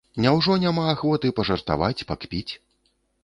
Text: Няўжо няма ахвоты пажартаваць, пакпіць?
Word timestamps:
Няўжо 0.23 0.55
няма 0.63 0.85
ахвоты 0.93 1.31
пажартаваць, 1.39 2.05
пакпіць? 2.13 2.49